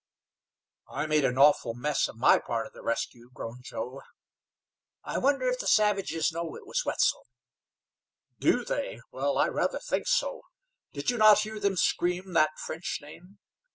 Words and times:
"I 0.89 1.05
made 1.05 1.25
an 1.25 1.37
awful 1.37 1.75
mess 1.75 2.07
of 2.07 2.15
my 2.17 2.39
part 2.39 2.65
of 2.65 2.73
the 2.73 2.81
rescue," 2.81 3.29
groaned 3.35 3.65
Joe. 3.65 4.01
"I 5.03 5.19
wonder 5.19 5.47
if 5.47 5.59
the 5.59 5.67
savages 5.67 6.31
know 6.31 6.55
it 6.55 6.65
was 6.65 6.81
Wetzel." 6.83 7.27
"Do 8.39 8.65
they? 8.65 9.01
Well, 9.11 9.37
I 9.37 9.47
rather 9.47 9.77
think 9.77 10.07
so. 10.07 10.41
Did 10.91 11.11
you 11.11 11.19
not 11.19 11.41
hear 11.41 11.59
them 11.59 11.77
scream 11.77 12.33
that 12.33 12.57
French 12.57 12.97
name? 12.99 13.37